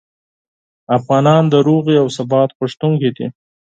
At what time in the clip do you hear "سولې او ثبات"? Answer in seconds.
1.65-2.49